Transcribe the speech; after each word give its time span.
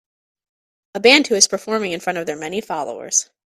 A 0.95 0.99
band 0.99 1.27
who 1.27 1.35
is 1.35 1.47
performing 1.47 1.91
in 1.91 1.99
front 1.99 2.17
of 2.17 2.25
their 2.25 2.35
many 2.35 2.59
followers 2.59 3.29